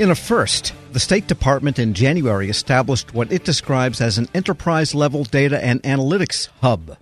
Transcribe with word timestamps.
In 0.00 0.10
a 0.10 0.14
first, 0.14 0.72
the 0.92 0.98
State 0.98 1.26
Department 1.26 1.78
in 1.78 1.92
January 1.92 2.48
established 2.48 3.12
what 3.12 3.30
it 3.30 3.44
describes 3.44 4.00
as 4.00 4.16
an 4.16 4.28
enterprise 4.32 4.94
level 4.94 5.24
data 5.24 5.62
and 5.62 5.82
analytics 5.82 6.48
hub. 6.62 6.96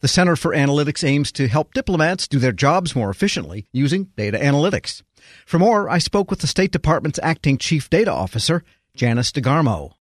The 0.00 0.08
Center 0.08 0.34
for 0.34 0.52
Analytics 0.54 1.06
aims 1.06 1.30
to 1.32 1.46
help 1.46 1.74
diplomats 1.74 2.26
do 2.26 2.38
their 2.38 2.52
jobs 2.52 2.96
more 2.96 3.10
efficiently 3.10 3.66
using 3.70 4.04
data 4.16 4.38
analytics. 4.38 5.02
For 5.44 5.58
more, 5.58 5.90
I 5.90 5.98
spoke 5.98 6.30
with 6.30 6.38
the 6.38 6.46
State 6.46 6.72
Department's 6.72 7.20
acting 7.22 7.58
chief 7.58 7.90
data 7.90 8.12
officer, 8.12 8.64
Janice 8.96 9.30
DeGarmo. 9.30 9.92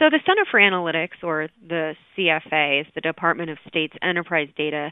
So, 0.00 0.10
the 0.10 0.18
Center 0.26 0.44
for 0.50 0.58
Analytics, 0.58 1.22
or 1.22 1.50
the 1.64 1.94
CFA, 2.18 2.80
is 2.80 2.86
the 2.96 3.00
Department 3.00 3.50
of 3.50 3.58
State's 3.68 3.94
Enterprise 4.02 4.48
Data 4.56 4.90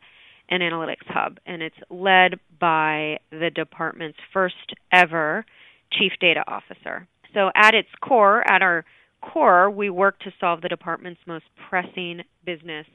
and 0.49 0.63
Analytics 0.63 1.09
Hub, 1.09 1.39
and 1.45 1.61
it's 1.61 1.75
led 1.91 2.39
by 2.61 3.19
the 3.33 3.51
department's 3.53 4.19
first 4.33 4.77
ever 4.93 5.45
Chief 5.93 6.13
Data 6.21 6.43
Officer. 6.47 7.07
So, 7.35 7.51
at 7.55 7.75
its 7.75 7.89
core, 8.01 8.43
at 8.51 8.63
our 8.63 8.85
core, 9.21 9.71
we 9.71 9.91
work 9.91 10.19
to 10.21 10.33
solve 10.41 10.63
the 10.63 10.69
department's 10.69 11.21
most 11.27 11.45
pressing 11.69 12.23
business 12.45 12.87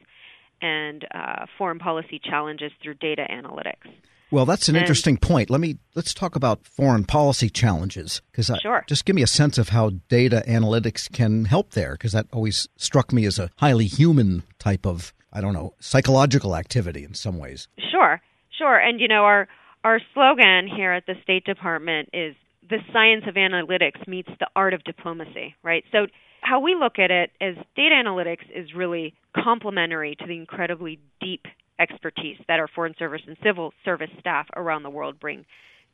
and 0.61 1.05
uh, 1.13 1.45
foreign 1.57 1.79
policy 1.79 2.19
challenges 2.23 2.71
through 2.81 2.95
data 2.95 3.25
analytics. 3.29 3.91
Well, 4.31 4.45
that's 4.45 4.67
an 4.67 4.75
and, 4.75 4.83
interesting 4.83 5.17
point. 5.17 5.49
Let 5.49 5.61
me 5.61 5.77
let's 5.93 6.13
talk 6.13 6.35
about 6.35 6.65
foreign 6.65 7.05
policy 7.05 7.49
challenges 7.49 8.21
because 8.31 8.51
sure. 8.61 8.83
just 8.87 9.05
give 9.05 9.15
me 9.15 9.21
a 9.21 9.27
sense 9.27 9.57
of 9.57 9.69
how 9.69 9.91
data 10.09 10.43
analytics 10.47 11.11
can 11.11 11.45
help 11.45 11.71
there 11.71 11.93
because 11.93 12.11
that 12.13 12.27
always 12.33 12.67
struck 12.75 13.13
me 13.13 13.25
as 13.25 13.37
a 13.37 13.49
highly 13.57 13.85
human 13.85 14.43
type 14.57 14.85
of 14.85 15.13
I 15.31 15.41
don't 15.41 15.53
know 15.53 15.73
psychological 15.79 16.55
activity 16.55 17.03
in 17.03 17.13
some 17.13 17.37
ways. 17.37 17.67
Sure, 17.91 18.19
sure, 18.57 18.77
and 18.77 18.99
you 18.99 19.07
know 19.07 19.23
our 19.23 19.47
our 19.83 20.01
slogan 20.13 20.67
here 20.67 20.91
at 20.91 21.05
the 21.05 21.15
State 21.21 21.45
Department 21.45 22.09
is 22.11 22.35
the 22.69 22.79
science 22.91 23.23
of 23.27 23.35
analytics 23.35 24.07
meets 24.07 24.29
the 24.39 24.47
art 24.55 24.73
of 24.73 24.83
diplomacy, 24.83 25.55
right? 25.63 25.83
So, 25.91 26.07
how 26.41 26.59
we 26.59 26.75
look 26.75 26.99
at 26.99 27.09
it 27.09 27.31
is 27.41 27.57
data 27.75 27.95
analytics 27.95 28.45
is 28.53 28.75
really 28.75 29.15
complementary 29.35 30.15
to 30.15 30.27
the 30.27 30.37
incredibly 30.37 30.99
deep 31.19 31.45
expertise 31.79 32.37
that 32.47 32.59
our 32.59 32.67
foreign 32.67 32.93
service 32.99 33.21
and 33.27 33.35
civil 33.43 33.73
service 33.83 34.11
staff 34.19 34.47
around 34.55 34.83
the 34.83 34.89
world 34.89 35.19
bring 35.19 35.45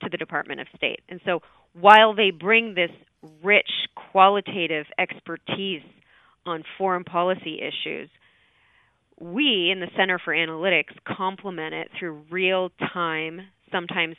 to 0.02 0.10
the 0.10 0.18
Department 0.18 0.60
of 0.60 0.68
State. 0.76 1.02
And 1.10 1.22
so, 1.26 1.40
while 1.80 2.14
they 2.14 2.32
bring 2.32 2.76
this 2.76 2.92
rich 3.44 3.70
qualitative 4.12 4.86
expertise 4.98 5.84
on 6.45 6.64
foreign 6.78 7.04
policy 7.04 7.60
issues, 7.62 8.10
we 9.20 9.70
in 9.72 9.80
the 9.80 9.88
Center 9.95 10.20
for 10.20 10.34
Analytics 10.34 10.95
complement 11.06 11.73
it 11.73 11.90
through 11.98 12.23
real 12.30 12.72
time, 12.94 13.42
sometimes 13.72 14.16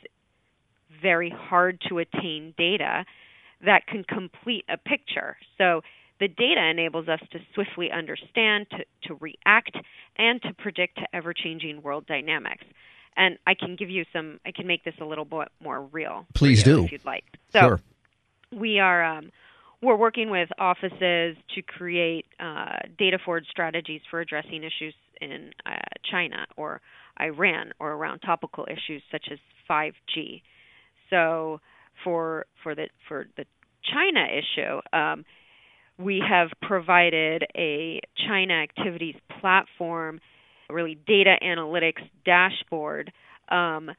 very 1.03 1.29
hard 1.29 1.79
to 1.89 1.99
attain 1.99 2.55
data 2.57 3.05
that 3.63 3.85
can 3.87 4.03
complete 4.03 4.65
a 4.69 4.77
picture. 4.77 5.37
So 5.57 5.81
the 6.19 6.27
data 6.27 6.63
enables 6.69 7.07
us 7.07 7.19
to 7.31 7.39
swiftly 7.53 7.91
understand, 7.91 8.67
to, 8.71 8.77
to 9.07 9.15
react, 9.19 9.75
and 10.17 10.41
to 10.43 10.53
predict 10.53 10.97
to 10.97 11.03
ever 11.13 11.33
changing 11.33 11.81
world 11.81 12.05
dynamics. 12.07 12.63
And 13.15 13.37
I 13.45 13.53
can 13.53 13.75
give 13.75 13.89
you 13.89 14.05
some, 14.11 14.39
I 14.45 14.51
can 14.51 14.65
make 14.65 14.83
this 14.83 14.95
a 14.99 15.05
little 15.05 15.25
bit 15.25 15.49
more 15.61 15.81
real. 15.81 16.25
Please 16.33 16.63
do. 16.63 16.85
If 16.85 16.91
you'd 16.91 17.05
like. 17.05 17.25
So 17.51 17.59
sure. 17.59 17.81
we 18.51 18.79
are. 18.79 19.03
Um, 19.03 19.31
we're 19.81 19.97
working 19.97 20.29
with 20.29 20.47
offices 20.57 21.35
to 21.55 21.61
create 21.61 22.25
uh, 22.39 22.77
data 22.97 23.19
forward 23.23 23.45
strategies 23.49 23.99
for 24.09 24.21
addressing 24.21 24.63
issues 24.63 24.93
in 25.19 25.51
uh, 25.65 25.75
China 26.09 26.45
or 26.55 26.79
Iran 27.19 27.73
or 27.79 27.91
around 27.91 28.19
topical 28.19 28.65
issues 28.69 29.03
such 29.11 29.27
as 29.29 29.39
5G 29.69 30.41
so 31.13 31.59
for 32.03 32.45
for 32.63 32.73
the 32.73 32.89
for 33.07 33.27
the 33.37 33.45
China 33.93 34.25
issue, 34.25 34.81
um, 34.97 35.25
we 35.99 36.21
have 36.27 36.49
provided 36.61 37.43
a 37.55 38.01
China 38.27 38.53
activities 38.55 39.15
platform, 39.39 40.19
really 40.69 40.97
data 41.05 41.35
analytics 41.43 42.01
dashboard 42.25 43.11
um, 43.49 43.91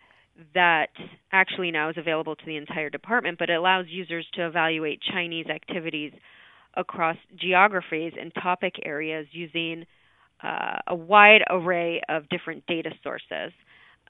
that 0.55 0.89
actually 1.31 1.71
now 1.71 1.89
is 1.91 1.97
available 1.97 2.35
to 2.35 2.45
the 2.47 2.57
entire 2.57 2.91
department, 2.91 3.39
but 3.39 3.49
it 3.49 3.55
allows 3.55 3.87
users 3.89 4.27
to 4.35 4.47
evaluate 4.47 5.01
Chinese 5.13 5.47
activities 5.47 6.13
across 6.77 7.17
geographies 7.41 8.15
and 8.21 8.33
topic 8.35 8.75
areas 8.85 9.29
using 9.31 9.85
uh, 10.43 10.79
a 10.89 10.95
wide 10.95 11.43
array 11.49 12.03
of 12.09 12.29
different 12.29 12.67
data 12.67 12.91
sources. 13.05 13.53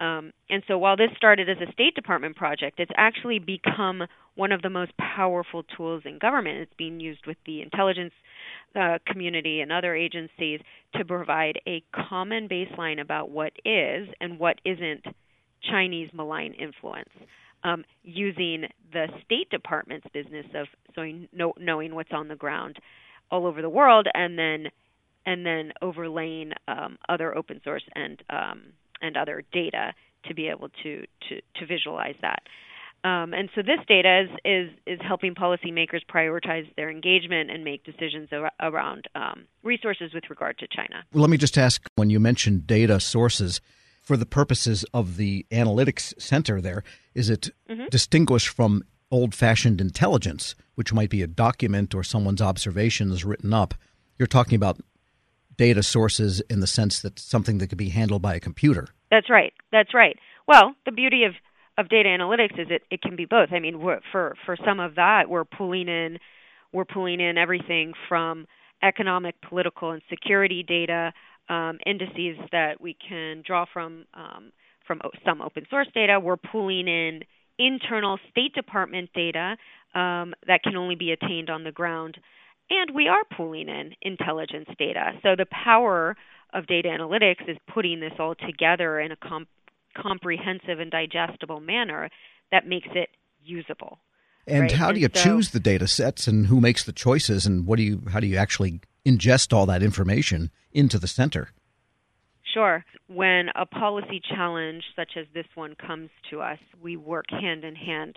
Um, 0.00 0.32
and 0.50 0.62
so 0.66 0.77
while 0.77 0.97
this 0.97 1.10
started 1.16 1.49
as 1.49 1.56
a 1.66 1.71
State 1.72 1.94
Department 1.94 2.37
project, 2.37 2.81
it's 2.81 2.91
actually 2.97 3.38
become 3.38 4.03
one 4.34 4.50
of 4.50 4.62
the 4.62 4.71
most 4.71 4.93
powerful 4.97 5.62
tools 5.77 6.03
in 6.05 6.19
government. 6.19 6.59
It's 6.59 6.75
being 6.77 6.99
used 6.99 7.27
with 7.27 7.37
the 7.47 7.62
intelligence 7.62 8.12
uh, 8.75 8.99
community 9.06 9.60
and 9.60 9.71
other 9.71 9.94
agencies 9.94 10.60
to 10.97 11.04
provide 11.04 11.60
a 11.66 11.83
common 12.09 12.49
baseline 12.49 13.00
about 13.00 13.31
what 13.31 13.53
is 13.65 14.09
and 14.21 14.38
what 14.38 14.60
isn't 14.65 15.04
Chinese 15.71 16.10
malign 16.12 16.53
influence. 16.54 17.10
Um, 17.62 17.84
using 18.03 18.65
the 18.93 19.06
State 19.25 19.49
Department's 19.49 20.06
business 20.12 20.44
of 20.54 20.66
so 20.94 21.03
knowing 21.59 21.94
what's 21.94 22.12
on 22.12 22.28
the 22.28 22.37
ground 22.37 22.77
all 23.31 23.47
over 23.47 23.62
the 23.62 23.71
world, 23.71 24.06
and 24.12 24.38
then 24.38 24.66
and 25.25 25.47
then 25.47 25.72
overlaying 25.81 26.53
um, 26.69 26.99
other 27.09 27.34
open 27.34 27.62
source 27.65 27.84
and 27.94 28.22
um, 28.28 28.62
and 29.04 29.16
other 29.16 29.42
data 29.53 29.92
to 30.26 30.34
be 30.34 30.48
able 30.48 30.69
to 30.82 31.04
to, 31.28 31.41
to 31.56 31.66
visualize 31.66 32.16
that. 32.22 32.42
Um, 33.04 33.34
and 33.34 33.50
so 33.54 33.60
this 33.60 33.81
data 33.87 34.22
is, 34.22 34.31
is, 34.47 34.70
is 34.87 34.98
helping 35.06 35.34
policymakers 35.34 36.00
prioritize 36.10 36.66
their 36.76 36.91
engagement 36.91 37.50
and 37.50 37.62
make 37.62 37.84
decisions 37.84 38.31
ar- 38.32 38.50
around 38.60 39.09
um, 39.15 39.44
resources 39.62 40.15
with 40.15 40.25
regard 40.31 40.56
to 40.60 40.66
China. 40.75 41.04
Well, 41.12 41.20
let 41.20 41.28
me 41.28 41.37
just 41.37 41.59
ask 41.59 41.82
when 41.97 42.09
you 42.09 42.19
mentioned 42.19 42.66
data 42.66 42.98
sources, 43.00 43.60
for 44.04 44.16
the 44.16 44.26
purposes 44.26 44.84
of 44.94 45.16
the 45.16 45.47
analytics 45.50 46.19
center 46.21 46.60
there, 46.60 46.84
is 47.15 47.31
it 47.31 47.50
mm-hmm. 47.69 47.86
distinguished 47.91 48.48
from 48.48 48.82
old 49.10 49.34
fashioned 49.34 49.81
intelligence, 49.81 50.54
which 50.75 50.92
might 50.92 51.10
be 51.10 51.22
a 51.22 51.26
document 51.26 51.94
or 51.94 52.03
someone's 52.03 52.42
observations 52.42 53.25
written 53.25 53.53
up? 53.53 53.75
You're 54.19 54.26
talking 54.26 54.56
about 54.56 54.78
data 55.56 55.82
sources 55.82 56.41
in 56.50 56.60
the 56.60 56.66
sense 56.66 57.00
that 57.00 57.19
something 57.19 57.59
that 57.59 57.69
could 57.69 57.78
be 57.78 57.91
handled 57.91 58.22
by 58.22 58.34
a 58.34 58.41
computer. 58.41 58.88
That's 59.10 59.31
right. 59.31 59.53
That's 59.72 59.94
right. 59.94 60.19
Well, 60.47 60.75
the 60.84 60.92
beauty 60.92 61.25
of 61.25 61.32
of 61.76 61.88
data 61.88 62.09
analytics 62.09 62.59
is 62.59 62.69
it 62.70 62.82
it 62.91 63.03
can 63.03 63.16
be 63.16 63.25
both. 63.25 63.48
I 63.53 63.59
mean, 63.59 63.81
for 64.12 64.34
for 64.44 64.56
some 64.65 64.81
of 64.81 64.94
that, 64.97 65.28
we're 65.28 65.44
pulling 65.44 65.88
in 65.88 66.19
we're 66.72 66.84
pulling 66.84 67.20
in 67.20 67.38
everything 67.38 67.94
from 68.09 68.47
economic, 68.82 69.34
political, 69.48 69.92
and 69.92 70.03
security 70.10 70.62
data, 70.62 71.12
um, 71.48 71.78
indices 71.86 72.36
that 72.53 72.81
we 72.81 72.97
can 73.09 73.42
draw 73.47 73.65
from 73.72 74.04
um, 74.15 74.53
from 74.86 75.00
some 75.25 75.41
open 75.41 75.65
source 75.71 75.88
data. 75.94 76.21
We're 76.21 76.36
pulling 76.36 76.88
in 76.88 77.22
internal 77.59 78.19
State 78.31 78.54
Department 78.54 79.10
data 79.15 79.56
um, 79.94 80.34
that 80.47 80.62
can 80.62 80.76
only 80.76 80.97
be 80.97 81.12
attained 81.12 81.50
on 81.50 81.65
the 81.65 81.72
ground 81.72 82.19
and 82.71 82.95
we 82.95 83.09
are 83.09 83.23
pulling 83.37 83.69
in 83.69 83.95
intelligence 84.03 84.69
data. 84.79 85.13
So 85.23 85.37
the 85.37 85.47
power 85.47 86.17
of 86.53 86.67
data 86.67 86.89
analytics 86.89 87.49
is 87.49 87.57
putting 87.73 88.01
this 88.01 88.13
all 88.19 88.35
together 88.35 89.01
in 89.01 89.13
a 89.13 89.17
com- 89.17 89.49
comprehensive 89.97 90.81
and 90.81 90.91
digestible 90.91 91.61
manner 91.61 92.11
that 92.51 92.67
makes 92.67 92.89
it 92.95 93.11
usable. 93.43 93.99
And 94.47 94.63
right? 94.63 94.73
how 94.73 94.93
do 94.93 95.01
you 95.01 95.09
so, 95.13 95.23
choose 95.23 95.51
the 95.51 95.61
data 95.61 95.89
sets 95.89 96.27
and 96.27 96.47
who 96.47 96.61
makes 96.61 96.85
the 96.85 96.93
choices 96.93 97.47
and 97.47 97.67
what 97.67 97.77
do 97.77 97.83
you 97.83 98.03
how 98.11 98.21
do 98.21 98.27
you 98.27 98.37
actually 98.37 98.81
ingest 99.07 99.53
all 99.53 99.67
that 99.67 99.83
information 99.83 100.51
into 100.73 100.99
the 100.99 101.09
center? 101.09 101.51
Sure. 102.53 102.85
When 103.09 103.49
a 103.57 103.67
policy 103.67 104.21
challenge 104.21 104.85
such 104.95 105.13
as 105.19 105.27
this 105.35 105.47
one 105.55 105.75
comes 105.75 106.11
to 106.31 106.41
us, 106.41 106.59
we 106.81 106.97
work 106.97 107.25
hand 107.31 107.65
in 107.65 107.75
hand 107.75 108.17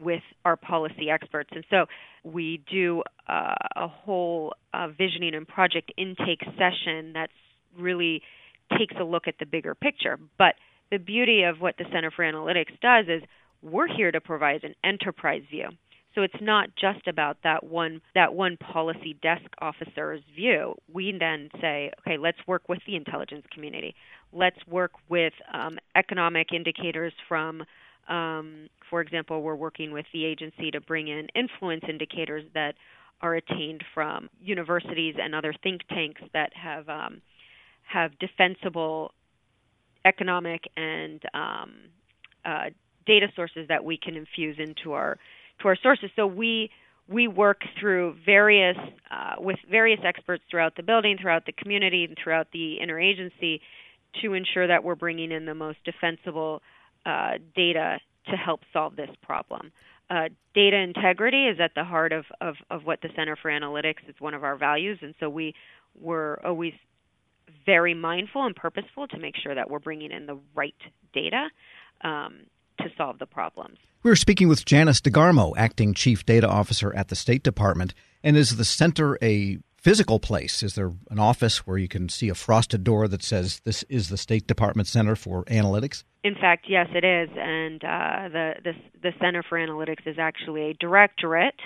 with 0.00 0.22
our 0.44 0.56
policy 0.56 1.10
experts. 1.10 1.50
And 1.52 1.64
so 1.70 1.86
we 2.24 2.62
do 2.70 3.02
uh, 3.28 3.54
a 3.76 3.88
whole 3.88 4.54
uh, 4.74 4.88
visioning 4.88 5.34
and 5.34 5.46
project 5.46 5.92
intake 5.96 6.42
session 6.56 7.12
that 7.14 7.30
really 7.78 8.22
takes 8.76 8.94
a 9.00 9.04
look 9.04 9.28
at 9.28 9.34
the 9.38 9.46
bigger 9.46 9.74
picture. 9.74 10.18
But 10.36 10.54
the 10.90 10.98
beauty 10.98 11.42
of 11.42 11.60
what 11.60 11.76
the 11.78 11.84
Center 11.92 12.10
for 12.10 12.24
Analytics 12.24 12.78
does 12.80 13.06
is 13.08 13.22
we're 13.62 13.88
here 13.88 14.12
to 14.12 14.20
provide 14.20 14.64
an 14.64 14.74
enterprise 14.84 15.42
view. 15.50 15.68
So 16.14 16.22
it's 16.22 16.34
not 16.40 16.70
just 16.74 17.06
about 17.06 17.36
that 17.44 17.62
one 17.62 18.00
that 18.14 18.34
one 18.34 18.56
policy 18.56 19.16
desk 19.22 19.44
officer's 19.60 20.20
view. 20.34 20.74
We 20.92 21.14
then 21.18 21.48
say, 21.60 21.92
okay, 22.00 22.16
let's 22.18 22.38
work 22.46 22.68
with 22.68 22.80
the 22.86 22.96
intelligence 22.96 23.44
community. 23.52 23.94
Let's 24.32 24.58
work 24.66 24.92
with 25.08 25.32
um, 25.52 25.78
economic 25.94 26.48
indicators 26.52 27.12
from 27.28 27.62
um, 28.08 28.68
for 28.90 29.00
example, 29.00 29.42
we're 29.42 29.54
working 29.54 29.92
with 29.92 30.06
the 30.12 30.24
agency 30.24 30.70
to 30.70 30.80
bring 30.80 31.08
in 31.08 31.28
influence 31.34 31.84
indicators 31.88 32.44
that 32.54 32.74
are 33.20 33.34
attained 33.34 33.84
from 33.94 34.28
universities 34.40 35.16
and 35.20 35.34
other 35.34 35.52
think 35.62 35.82
tanks 35.88 36.20
that 36.32 36.52
have 36.54 36.88
um, 36.88 37.20
have 37.82 38.18
defensible 38.18 39.12
economic 40.04 40.62
and 40.76 41.22
um, 41.34 41.72
uh, 42.44 42.70
data 43.06 43.26
sources 43.34 43.66
that 43.68 43.84
we 43.84 43.96
can 43.96 44.14
infuse 44.14 44.56
into 44.58 44.92
our 44.92 45.18
to 45.60 45.68
our 45.68 45.76
sources. 45.82 46.10
So 46.16 46.26
we 46.26 46.70
we 47.08 47.26
work 47.26 47.62
through 47.80 48.16
various 48.24 48.76
uh, 49.10 49.34
with 49.38 49.56
various 49.70 50.00
experts 50.04 50.44
throughout 50.50 50.76
the 50.76 50.82
building, 50.82 51.16
throughout 51.20 51.46
the 51.46 51.52
community, 51.52 52.04
and 52.04 52.16
throughout 52.22 52.48
the 52.52 52.78
interagency 52.82 53.60
to 54.22 54.34
ensure 54.34 54.66
that 54.66 54.84
we're 54.84 54.94
bringing 54.94 55.32
in 55.32 55.44
the 55.44 55.54
most 55.54 55.78
defensible 55.84 56.62
uh, 57.08 57.38
data 57.56 57.98
to 58.26 58.36
help 58.36 58.60
solve 58.72 58.96
this 58.96 59.10
problem. 59.22 59.72
Uh, 60.10 60.28
data 60.54 60.76
integrity 60.76 61.46
is 61.46 61.58
at 61.60 61.74
the 61.74 61.84
heart 61.84 62.12
of, 62.12 62.24
of, 62.40 62.56
of 62.70 62.84
what 62.84 63.00
the 63.00 63.08
Center 63.16 63.36
for 63.36 63.50
Analytics 63.50 64.08
is 64.08 64.14
one 64.18 64.34
of 64.34 64.44
our 64.44 64.56
values, 64.56 64.98
and 65.00 65.14
so 65.18 65.28
we 65.28 65.54
were 65.98 66.38
always 66.44 66.74
very 67.64 67.94
mindful 67.94 68.44
and 68.44 68.54
purposeful 68.54 69.08
to 69.08 69.18
make 69.18 69.36
sure 69.36 69.54
that 69.54 69.70
we're 69.70 69.78
bringing 69.78 70.10
in 70.12 70.26
the 70.26 70.38
right 70.54 70.74
data 71.14 71.48
um, 72.02 72.40
to 72.78 72.88
solve 72.96 73.18
the 73.18 73.26
problems. 73.26 73.78
We're 74.02 74.16
speaking 74.16 74.48
with 74.48 74.64
Janice 74.64 75.00
DeGarmo, 75.00 75.54
acting 75.56 75.94
chief 75.94 76.24
data 76.24 76.48
officer 76.48 76.94
at 76.94 77.08
the 77.08 77.16
State 77.16 77.42
Department. 77.42 77.94
And 78.22 78.36
is 78.36 78.56
the 78.56 78.64
center 78.64 79.18
a 79.22 79.58
physical 79.76 80.20
place? 80.20 80.62
Is 80.62 80.74
there 80.74 80.92
an 81.10 81.18
office 81.18 81.66
where 81.66 81.78
you 81.78 81.88
can 81.88 82.08
see 82.08 82.28
a 82.28 82.34
frosted 82.34 82.84
door 82.84 83.08
that 83.08 83.22
says 83.22 83.60
this 83.64 83.82
is 83.84 84.08
the 84.08 84.16
State 84.16 84.46
Department 84.46 84.88
Center 84.88 85.16
for 85.16 85.44
Analytics? 85.46 86.04
In 86.24 86.34
fact, 86.34 86.66
yes, 86.68 86.88
it 86.94 87.04
is, 87.04 87.28
and 87.36 87.82
uh, 87.84 88.28
the, 88.32 88.52
the 88.64 88.72
the 89.02 89.12
Center 89.20 89.44
for 89.48 89.58
Analytics 89.58 90.06
is 90.06 90.16
actually 90.18 90.70
a 90.70 90.74
directorate 90.74 91.58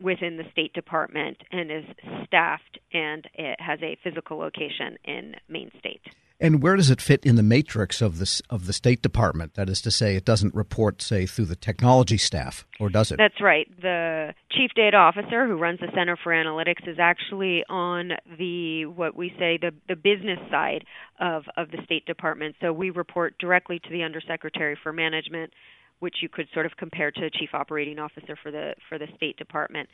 within 0.00 0.36
the 0.36 0.44
State 0.52 0.72
Department 0.72 1.36
and 1.52 1.70
is 1.70 1.84
staffed, 2.26 2.78
and 2.92 3.24
it 3.34 3.60
has 3.60 3.78
a 3.82 3.96
physical 4.02 4.38
location 4.38 4.96
in 5.04 5.34
Main 5.48 5.70
State. 5.78 6.02
And 6.40 6.62
where 6.62 6.76
does 6.76 6.88
it 6.88 7.00
fit 7.00 7.24
in 7.24 7.34
the 7.34 7.42
matrix 7.42 8.00
of 8.00 8.18
the 8.18 8.42
of 8.48 8.66
the 8.66 8.72
State 8.72 9.02
Department? 9.02 9.54
That 9.54 9.68
is 9.68 9.80
to 9.82 9.90
say, 9.90 10.14
it 10.14 10.24
doesn't 10.24 10.54
report, 10.54 11.02
say, 11.02 11.26
through 11.26 11.46
the 11.46 11.56
technology 11.56 12.16
staff, 12.16 12.64
or 12.78 12.88
does 12.88 13.10
it? 13.10 13.16
That's 13.18 13.40
right. 13.40 13.68
The 13.80 14.34
chief 14.52 14.70
data 14.76 14.96
officer 14.96 15.46
who 15.48 15.56
runs 15.56 15.80
the 15.80 15.88
Center 15.94 16.16
for 16.16 16.32
Analytics 16.32 16.86
is 16.86 16.98
actually 17.00 17.64
on 17.68 18.12
the 18.38 18.86
what 18.86 19.16
we 19.16 19.30
say 19.38 19.58
the 19.60 19.72
the 19.88 19.96
business 19.96 20.38
side 20.48 20.84
of 21.18 21.44
of 21.56 21.72
the 21.72 21.82
State 21.84 22.06
Department. 22.06 22.54
So 22.60 22.72
we 22.72 22.90
report 22.90 23.36
directly 23.38 23.80
to 23.80 23.90
the 23.90 24.04
Undersecretary 24.04 24.78
for 24.80 24.92
Management, 24.92 25.52
which 25.98 26.16
you 26.22 26.28
could 26.28 26.46
sort 26.54 26.66
of 26.66 26.76
compare 26.76 27.10
to 27.10 27.20
the 27.20 27.30
chief 27.30 27.50
operating 27.52 27.98
officer 27.98 28.36
for 28.40 28.52
the 28.52 28.74
for 28.88 28.96
the 28.96 29.08
State 29.16 29.38
Department. 29.38 29.88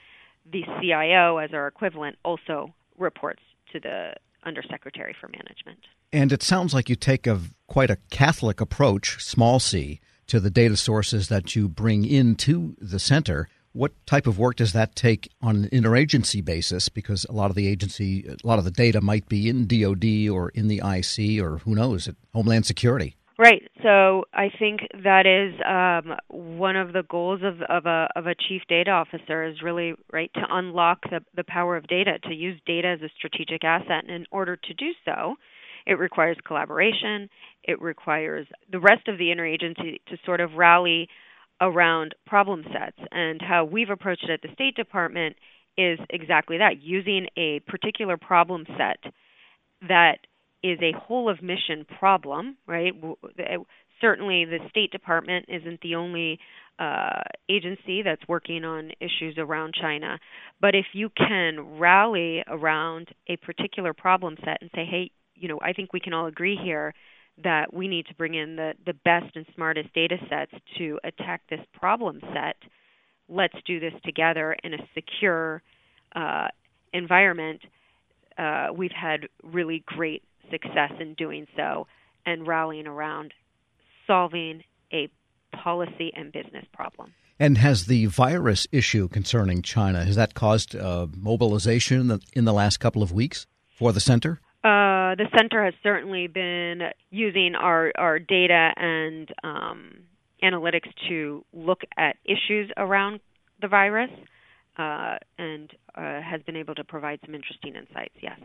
The 0.52 0.64
CIO, 0.78 1.38
as 1.38 1.54
our 1.54 1.66
equivalent, 1.66 2.16
also 2.22 2.74
reports 2.98 3.40
to 3.72 3.80
the 3.80 4.12
Undersecretary 4.44 5.16
for 5.18 5.28
Management. 5.28 5.80
And 6.12 6.32
it 6.32 6.42
sounds 6.42 6.72
like 6.72 6.88
you 6.88 6.96
take 6.96 7.26
a 7.26 7.40
quite 7.66 7.90
a 7.90 7.98
Catholic 8.10 8.60
approach, 8.60 9.22
small 9.22 9.58
c, 9.58 10.00
to 10.26 10.40
the 10.40 10.50
data 10.50 10.76
sources 10.76 11.28
that 11.28 11.54
you 11.54 11.68
bring 11.68 12.04
into 12.04 12.76
the 12.78 12.98
center. 12.98 13.48
What 13.72 13.92
type 14.06 14.26
of 14.26 14.38
work 14.38 14.56
does 14.56 14.72
that 14.72 14.94
take 14.94 15.28
on 15.42 15.56
an 15.56 15.68
interagency 15.70 16.44
basis? 16.44 16.88
Because 16.88 17.24
a 17.24 17.32
lot 17.32 17.50
of 17.50 17.56
the 17.56 17.66
agency, 17.66 18.24
a 18.28 18.46
lot 18.46 18.58
of 18.58 18.64
the 18.64 18.70
data 18.70 19.00
might 19.00 19.28
be 19.28 19.48
in 19.48 19.66
DoD 19.66 20.28
or 20.30 20.50
in 20.50 20.68
the 20.68 20.80
IC 20.84 21.42
or 21.42 21.58
who 21.58 21.74
knows, 21.74 22.06
at 22.06 22.14
Homeland 22.32 22.66
Security. 22.66 23.16
Right. 23.36 23.62
So 23.82 24.26
I 24.32 24.48
think 24.56 24.82
that 25.02 25.26
is 25.26 25.60
um, 25.66 26.16
one 26.28 26.76
of 26.76 26.92
the 26.92 27.02
goals 27.02 27.40
of, 27.42 27.62
of 27.62 27.84
a 27.84 28.06
of 28.14 28.28
a 28.28 28.34
chief 28.36 28.62
data 28.68 28.92
officer 28.92 29.42
is 29.42 29.60
really 29.60 29.94
right 30.12 30.30
to 30.34 30.42
unlock 30.48 31.00
the 31.10 31.20
the 31.34 31.42
power 31.42 31.76
of 31.76 31.88
data, 31.88 32.20
to 32.28 32.32
use 32.32 32.60
data 32.64 32.88
as 32.96 33.02
a 33.02 33.10
strategic 33.16 33.64
asset. 33.64 34.04
And 34.06 34.10
in 34.10 34.26
order 34.30 34.54
to 34.54 34.74
do 34.74 34.92
so, 35.04 35.34
it 35.86 35.98
requires 35.98 36.36
collaboration. 36.46 37.28
It 37.62 37.80
requires 37.80 38.46
the 38.70 38.80
rest 38.80 39.08
of 39.08 39.18
the 39.18 39.26
interagency 39.26 40.00
to 40.08 40.16
sort 40.24 40.40
of 40.40 40.54
rally 40.54 41.08
around 41.60 42.14
problem 42.26 42.64
sets. 42.72 42.98
And 43.10 43.40
how 43.40 43.64
we've 43.64 43.90
approached 43.90 44.24
it 44.24 44.30
at 44.30 44.42
the 44.42 44.52
State 44.54 44.76
Department 44.76 45.36
is 45.76 45.98
exactly 46.10 46.58
that 46.58 46.82
using 46.82 47.26
a 47.36 47.60
particular 47.60 48.16
problem 48.16 48.64
set 48.78 49.12
that 49.88 50.18
is 50.62 50.78
a 50.80 50.96
whole 50.96 51.28
of 51.28 51.42
mission 51.42 51.84
problem, 51.98 52.56
right? 52.66 52.92
Certainly, 54.00 54.46
the 54.46 54.58
State 54.70 54.90
Department 54.90 55.46
isn't 55.48 55.80
the 55.82 55.94
only 55.94 56.38
uh, 56.78 57.22
agency 57.50 58.02
that's 58.02 58.26
working 58.28 58.64
on 58.64 58.90
issues 59.00 59.36
around 59.38 59.74
China. 59.80 60.18
But 60.60 60.74
if 60.74 60.86
you 60.92 61.10
can 61.10 61.78
rally 61.78 62.42
around 62.48 63.08
a 63.28 63.36
particular 63.36 63.92
problem 63.92 64.36
set 64.44 64.58
and 64.60 64.70
say, 64.74 64.84
hey, 64.84 65.10
you 65.34 65.48
know, 65.48 65.58
I 65.60 65.72
think 65.72 65.92
we 65.92 66.00
can 66.00 66.12
all 66.12 66.26
agree 66.26 66.56
here 66.56 66.94
that 67.42 67.74
we 67.74 67.88
need 67.88 68.06
to 68.06 68.14
bring 68.14 68.34
in 68.34 68.56
the, 68.56 68.74
the 68.86 68.92
best 68.92 69.34
and 69.34 69.44
smartest 69.54 69.92
data 69.92 70.16
sets 70.28 70.52
to 70.78 71.00
attack 71.02 71.42
this 71.50 71.60
problem 71.72 72.20
set. 72.32 72.56
Let's 73.28 73.56
do 73.66 73.80
this 73.80 73.94
together 74.04 74.56
in 74.62 74.74
a 74.74 74.78
secure 74.94 75.62
uh, 76.14 76.48
environment. 76.92 77.62
Uh, 78.38 78.68
we've 78.74 78.92
had 78.92 79.28
really 79.42 79.82
great 79.86 80.22
success 80.50 80.92
in 81.00 81.14
doing 81.14 81.46
so 81.56 81.86
and 82.26 82.46
rallying 82.46 82.86
around 82.86 83.32
solving 84.06 84.62
a 84.92 85.08
policy 85.52 86.12
and 86.14 86.32
business 86.32 86.64
problem. 86.72 87.12
And 87.38 87.58
has 87.58 87.86
the 87.86 88.06
virus 88.06 88.66
issue 88.70 89.08
concerning 89.08 89.62
China 89.62 90.04
has 90.04 90.14
that 90.16 90.34
caused 90.34 90.76
uh, 90.76 91.08
mobilization 91.16 92.00
in 92.00 92.08
the, 92.08 92.20
in 92.32 92.44
the 92.44 92.52
last 92.52 92.78
couple 92.78 93.02
of 93.02 93.10
weeks 93.10 93.46
for 93.68 93.92
the 93.92 94.00
center? 94.00 94.40
Uh, 94.64 95.14
the 95.16 95.28
center 95.36 95.62
has 95.62 95.74
certainly 95.82 96.26
been 96.26 96.80
using 97.10 97.54
our, 97.54 97.92
our 97.98 98.18
data 98.18 98.72
and 98.76 99.28
um, 99.44 99.92
analytics 100.42 100.88
to 101.06 101.44
look 101.52 101.82
at 101.98 102.16
issues 102.24 102.70
around 102.78 103.20
the 103.60 103.68
virus 103.68 104.10
uh, 104.78 105.18
and 105.38 105.70
uh, 105.94 106.22
has 106.22 106.40
been 106.46 106.56
able 106.56 106.74
to 106.74 106.82
provide 106.82 107.20
some 107.26 107.34
interesting 107.34 107.76
insights. 107.76 108.14
Yes. 108.22 108.40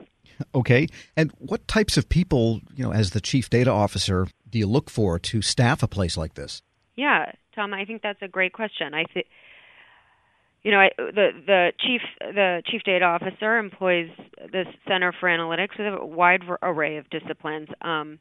Okay. 0.53 0.87
And 1.15 1.31
what 1.39 1.65
types 1.69 1.95
of 1.95 2.09
people, 2.09 2.59
you 2.75 2.83
know, 2.83 2.91
as 2.91 3.11
the 3.11 3.21
chief 3.21 3.49
data 3.49 3.71
officer, 3.71 4.27
do 4.49 4.59
you 4.59 4.67
look 4.67 4.89
for 4.89 5.19
to 5.19 5.41
staff 5.41 5.81
a 5.83 5.87
place 5.87 6.17
like 6.17 6.33
this? 6.33 6.61
Yeah, 6.97 7.31
Tom, 7.55 7.73
I 7.73 7.85
think 7.85 8.01
that's 8.01 8.21
a 8.21 8.27
great 8.27 8.51
question. 8.51 8.93
I 8.93 9.05
think 9.05 9.25
you 10.63 10.71
know, 10.71 10.79
I, 10.79 10.89
the 10.97 11.29
the 11.45 11.71
chief 11.79 12.01
the 12.19 12.61
chief 12.65 12.81
data 12.83 13.05
officer 13.05 13.57
employs 13.57 14.09
the 14.51 14.65
Center 14.87 15.13
for 15.19 15.29
Analytics 15.29 15.77
with 15.77 16.01
a 16.01 16.05
wide 16.05 16.41
array 16.61 16.97
of 16.97 17.09
disciplines. 17.09 17.69
Um, 17.81 18.19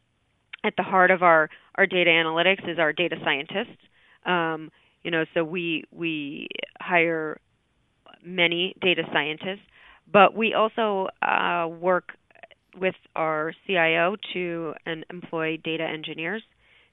at 0.65 0.75
the 0.77 0.83
heart 0.83 1.11
of 1.11 1.23
our 1.23 1.49
our 1.77 1.87
data 1.87 2.11
analytics 2.11 2.69
is 2.69 2.79
our 2.79 2.93
data 2.93 3.17
scientists. 3.25 3.79
Um, 4.27 4.71
you 5.03 5.11
know, 5.11 5.25
so 5.35 5.45
we 5.45 5.85
we 5.93 6.49
hire 6.81 7.41
many 8.25 8.75
data 8.81 9.03
scientists, 9.13 9.67
but 10.13 10.35
we 10.35 10.55
also 10.55 11.09
uh, 11.23 11.69
work 11.69 12.13
with 12.79 12.95
our 13.17 13.53
CIO 13.67 14.17
to 14.33 14.75
employ 15.11 15.57
data 15.63 15.85
engineers, 15.85 16.43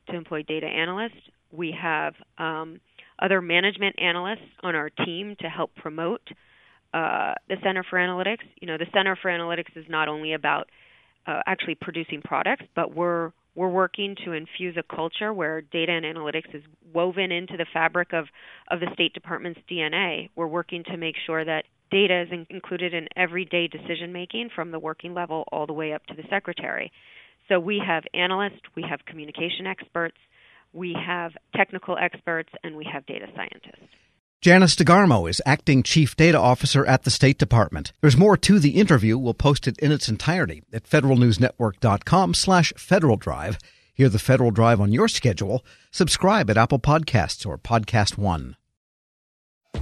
to 0.09 0.15
employ 0.15 0.43
data 0.43 0.67
analysts. 0.67 1.13
We 1.51 1.75
have 1.79 2.13
um, 2.37 2.79
other 3.19 3.41
management 3.41 3.95
analysts 3.99 4.49
on 4.63 4.75
our 4.75 4.89
team 4.89 5.35
to 5.39 5.47
help 5.47 5.75
promote 5.75 6.21
uh, 6.93 7.33
the 7.49 7.55
Center 7.63 7.83
for 7.89 7.97
Analytics. 7.97 8.43
You 8.61 8.67
know, 8.67 8.77
the 8.77 8.87
Center 8.93 9.17
for 9.21 9.29
Analytics 9.29 9.75
is 9.75 9.85
not 9.89 10.07
only 10.07 10.33
about 10.33 10.69
uh, 11.27 11.41
actually 11.45 11.75
producing 11.75 12.21
products, 12.21 12.65
but 12.75 12.95
we're 12.95 13.31
we're 13.55 13.69
working 13.69 14.15
to 14.25 14.33
infuse 14.33 14.75
a 14.77 14.95
culture 14.95 15.33
where 15.33 15.61
data 15.61 15.91
and 15.93 16.03
analytics 16.05 16.53
is 16.53 16.61
woven 16.93 17.31
into 17.31 17.55
the 17.55 17.65
fabric 17.73 18.11
of, 18.11 18.25
of 18.69 18.81
the 18.81 18.87
State 18.93 19.13
Department's 19.13 19.61
DNA. 19.71 20.29
We're 20.35 20.47
working 20.47 20.83
to 20.91 20.97
make 20.97 21.15
sure 21.25 21.45
that 21.45 21.63
data 21.89 22.23
is 22.23 22.27
in, 22.31 22.45
included 22.49 22.93
in 22.93 23.07
everyday 23.15 23.67
decision 23.67 24.11
making 24.11 24.49
from 24.53 24.71
the 24.71 24.79
working 24.79 25.13
level 25.13 25.45
all 25.53 25.65
the 25.65 25.73
way 25.73 25.93
up 25.93 26.05
to 26.07 26.15
the 26.15 26.23
secretary. 26.29 26.91
So 27.47 27.59
we 27.59 27.81
have 27.85 28.03
analysts, 28.13 28.59
we 28.75 28.83
have 28.89 29.05
communication 29.05 29.67
experts, 29.67 30.17
we 30.75 30.93
have 30.93 31.31
technical 31.55 31.97
experts, 31.97 32.49
and 32.63 32.75
we 32.75 32.85
have 32.91 33.05
data 33.05 33.27
scientists. 33.35 33.87
Janice 34.41 34.75
DeGarmo 34.75 35.27
is 35.27 35.41
acting 35.45 35.81
chief 35.81 36.15
data 36.15 36.37
officer 36.37 36.85
at 36.85 37.03
the 37.03 37.09
State 37.09 37.39
Department. 37.39 37.93
There's 38.01 38.17
more 38.17 38.37
to 38.37 38.59
the 38.59 38.71
interview. 38.71 39.17
We'll 39.17 39.33
post 39.33 39.67
it 39.67 39.79
in 39.79 39.91
its 39.91 40.07
entirety 40.07 40.61
at 40.71 40.83
federalnewsnetwork.com 40.83 42.33
slash 42.35 42.73
Federal 42.77 43.15
Drive. 43.15 43.57
Hear 43.93 44.09
the 44.09 44.19
Federal 44.19 44.51
Drive 44.51 44.81
on 44.81 44.91
your 44.91 45.07
schedule. 45.07 45.65
Subscribe 45.89 46.49
at 46.49 46.57
Apple 46.57 46.79
Podcasts 46.79 47.47
or 47.47 47.57
Podcast 47.57 48.17
One. 48.17 48.55